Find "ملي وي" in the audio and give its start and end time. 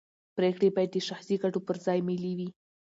2.07-2.49